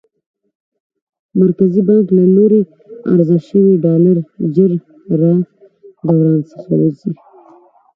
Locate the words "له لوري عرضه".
2.17-3.37